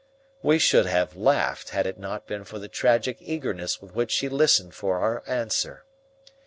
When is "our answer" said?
4.97-5.85